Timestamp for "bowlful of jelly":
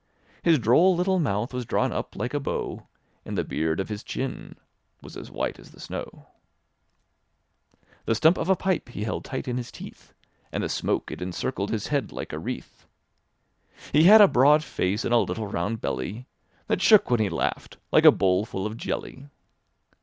18.11-19.27